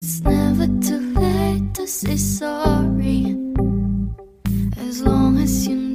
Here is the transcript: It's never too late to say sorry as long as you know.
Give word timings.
It's 0.00 0.20
never 0.20 0.68
too 0.80 1.12
late 1.14 1.74
to 1.74 1.84
say 1.88 2.16
sorry 2.16 3.36
as 4.76 5.02
long 5.02 5.38
as 5.38 5.66
you 5.66 5.74
know. 5.74 5.87